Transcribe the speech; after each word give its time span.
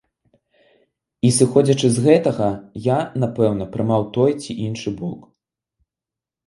І 1.29 1.31
сыходзячы 1.37 1.87
з 1.97 2.05
гэтага 2.07 2.49
я, 2.87 2.99
напэўна, 3.25 3.65
прымаў 3.77 4.01
той 4.19 4.31
ці 4.41 4.51
іншы 4.71 4.89
бок. 5.05 5.19